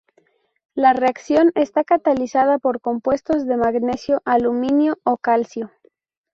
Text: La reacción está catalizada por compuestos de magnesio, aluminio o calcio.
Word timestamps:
La 0.73 0.93
reacción 0.93 1.51
está 1.53 1.83
catalizada 1.83 2.57
por 2.57 2.81
compuestos 2.81 3.45
de 3.45 3.55
magnesio, 3.55 4.19
aluminio 4.25 4.97
o 5.03 5.17
calcio. 5.17 5.71